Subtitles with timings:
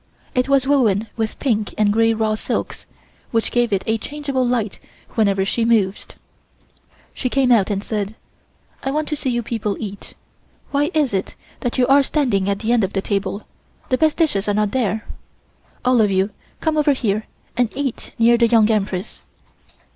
[0.33, 2.87] It was woven with pink and gray raw silks,
[3.29, 4.79] which gave it a changeable light
[5.11, 6.15] whenever she moved.
[7.13, 8.15] She came out and said:
[8.81, 10.15] "I want to see you people eat;
[10.71, 13.43] why is it that you are standing at the end of the table,
[13.89, 15.05] the best dishes are not there?
[15.85, 16.31] All of you
[16.61, 19.21] come over here and eat near the Young Empress."